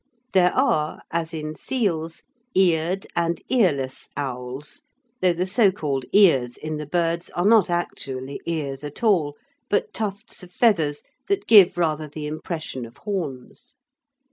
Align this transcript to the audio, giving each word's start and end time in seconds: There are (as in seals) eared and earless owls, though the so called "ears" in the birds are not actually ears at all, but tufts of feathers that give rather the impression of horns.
There 0.33 0.51
are 0.55 1.03
(as 1.11 1.31
in 1.31 1.53
seals) 1.53 2.23
eared 2.55 3.05
and 3.15 3.39
earless 3.51 4.09
owls, 4.17 4.81
though 5.21 5.31
the 5.33 5.45
so 5.45 5.71
called 5.71 6.05
"ears" 6.11 6.57
in 6.57 6.77
the 6.77 6.87
birds 6.87 7.29
are 7.35 7.45
not 7.45 7.69
actually 7.69 8.41
ears 8.47 8.83
at 8.83 9.03
all, 9.03 9.37
but 9.69 9.93
tufts 9.93 10.41
of 10.41 10.51
feathers 10.51 11.03
that 11.27 11.45
give 11.45 11.77
rather 11.77 12.07
the 12.07 12.25
impression 12.25 12.83
of 12.83 12.97
horns. 12.97 13.75